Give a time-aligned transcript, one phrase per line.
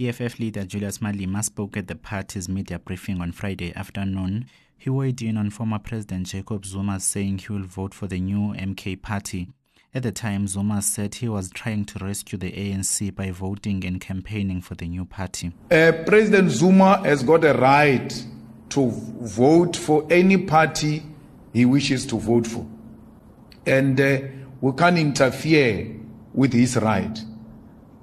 [0.00, 4.46] EFF leader Julius Malema spoke at the party's media briefing on Friday afternoon.
[4.76, 8.54] He weighed in on former President Jacob Zuma saying he will vote for the new
[8.54, 9.48] MK party.
[9.92, 14.00] At the time, Zuma said he was trying to rescue the ANC by voting and
[14.00, 15.50] campaigning for the new party.
[15.68, 18.24] Uh, President Zuma has got a right
[18.68, 21.02] to vote for any party
[21.52, 22.64] he wishes to vote for.
[23.66, 24.20] And uh,
[24.60, 25.96] we can't interfere
[26.32, 27.18] with his right.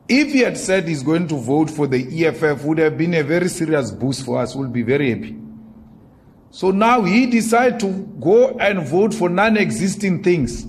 [0.08, 3.24] If he had said he's going to vote for the EFF, would have been a
[3.24, 4.56] very serious boost for us.
[4.56, 5.36] We'll be very happy.
[6.52, 10.66] So now he decided to go and vote for non-existing things.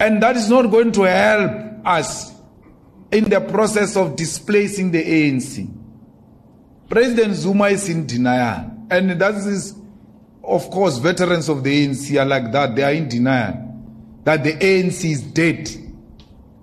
[0.00, 2.32] And that is not going to help us
[3.12, 5.72] in the process of displacing the ANC.
[6.88, 8.70] President Zuma is in denial.
[8.90, 9.74] And that is,
[10.42, 12.74] of course, veterans of the ANC are like that.
[12.74, 13.64] They are in denial
[14.24, 15.70] that the ANC is dead.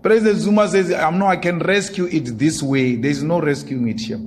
[0.02, 2.96] President Zuma says, I'm no, I can rescue it this way.
[2.96, 4.18] There's no rescuing it here.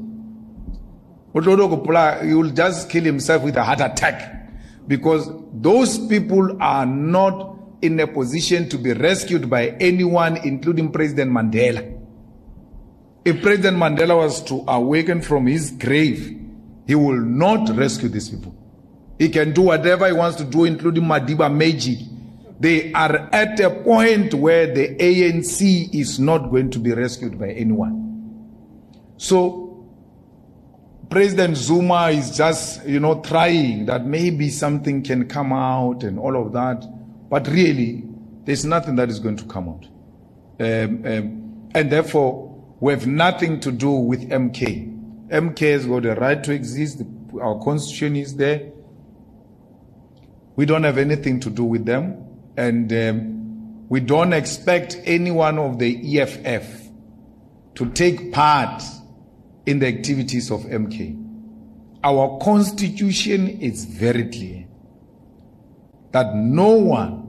[1.32, 4.50] He will just kill himself with a heart attack
[4.86, 11.30] because those people are not in a position to be rescued by anyone, including President
[11.32, 12.00] Mandela.
[13.24, 16.40] If President Mandela was to awaken from his grave,
[16.86, 18.54] he will not rescue these people.
[19.18, 22.08] He can do whatever he wants to do, including Madiba Meji.
[22.60, 27.50] They are at a point where the ANC is not going to be rescued by
[27.50, 28.04] anyone.
[29.16, 29.86] So,
[31.10, 36.40] President Zuma is just, you know, trying that maybe something can come out and all
[36.40, 36.84] of that.
[37.28, 38.04] But really,
[38.44, 39.86] there's nothing that is going to come out.
[40.60, 45.28] Um, um, and therefore, we have nothing to do with MK.
[45.28, 47.02] MK has got a right to exist.
[47.40, 48.70] Our constitution is there.
[50.56, 52.24] We don't have anything to do with them.
[52.56, 56.88] And um, we don't expect any one of the EFF
[57.74, 58.82] to take part
[59.66, 61.20] in the activities of MK.
[62.02, 64.66] Our constitution is very clear
[66.12, 67.24] that no one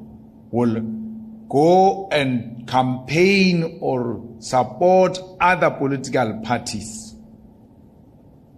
[0.52, 0.82] will
[1.50, 7.16] go and campaign or support other political parties.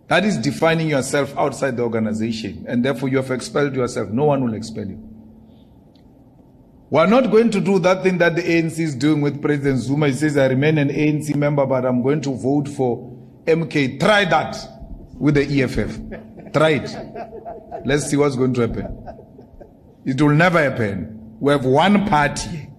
[0.08, 4.10] That is defining yourself outside the organization, and therefore you have expelled yourself.
[4.10, 5.07] No one will expel you.
[6.90, 9.80] We are not going to do that thing that the ANC is doing with President
[9.80, 10.08] Zuma.
[10.08, 13.14] He says, I remain an ANC member, but I'm going to vote for
[13.46, 14.00] MK.
[14.00, 14.56] Try that
[15.16, 16.54] with the EFF.
[16.54, 17.86] Try it.
[17.86, 19.06] Let's see what's going to happen.
[20.06, 21.36] It will never happen.
[21.42, 22.70] We have one party.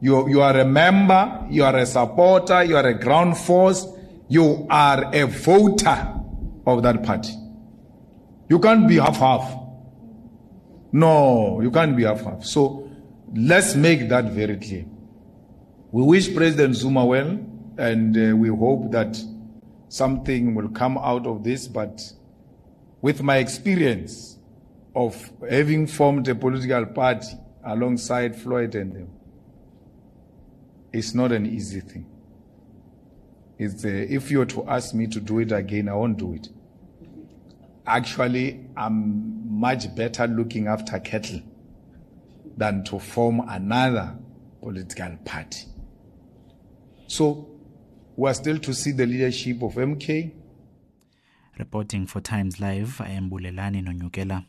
[0.00, 3.86] You, you are a member, you are a supporter, you are a ground force,
[4.28, 6.14] you are a voter
[6.64, 7.34] of that party.
[8.48, 9.56] You can't be half half.
[10.92, 12.44] No, you can't be half half.
[12.44, 12.89] So
[13.34, 14.84] let's make that very clear.
[15.92, 17.38] We wish President Zuma well,
[17.78, 19.16] and uh, we hope that
[19.88, 21.66] something will come out of this.
[21.66, 22.00] But
[23.00, 24.38] with my experience
[24.94, 27.28] of having formed a political party
[27.64, 29.08] alongside Floyd and them,
[30.92, 32.06] it's not an easy thing.
[33.58, 36.34] It's, uh, if you were to ask me to do it again, I won't do
[36.34, 36.48] it.
[37.86, 41.42] Actually, I'm much better looking after cattle
[42.60, 44.14] than to form another
[44.60, 45.64] political party.
[47.06, 47.48] So,
[48.16, 50.30] we are still to see the leadership of MK.
[51.58, 54.44] Reporting for Times Live, I am Bulelani Nonyukela.